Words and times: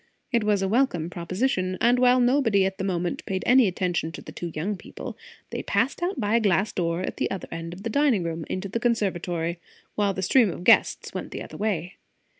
It 0.31 0.43
was 0.43 0.63
a 0.63 0.67
welcome 0.67 1.11
proposition, 1.11 1.77
and 1.79 1.99
while 1.99 2.19
nobody 2.19 2.65
at 2.65 2.79
the 2.79 2.83
moment 2.83 3.23
paid 3.27 3.43
any 3.45 3.67
attention 3.67 4.11
to 4.13 4.21
the 4.23 4.31
two 4.31 4.51
young 4.55 4.75
people, 4.75 5.15
they 5.51 5.61
passed 5.61 6.01
out 6.01 6.19
by 6.19 6.33
a 6.35 6.39
glass 6.39 6.73
door 6.73 7.01
at 7.01 7.17
the 7.17 7.29
other 7.29 7.47
end 7.51 7.71
of 7.71 7.83
the 7.83 7.89
dining 7.91 8.23
room 8.23 8.43
into 8.49 8.67
the 8.67 8.79
conservatory, 8.79 9.59
while 9.93 10.15
the 10.15 10.23
stream 10.23 10.49
of 10.49 10.63
guests 10.63 11.13
went 11.13 11.29
the 11.29 11.43
other 11.43 11.55
way. 11.57 11.97